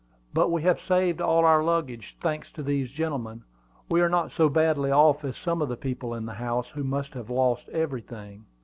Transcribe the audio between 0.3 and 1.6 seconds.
"But we have saved all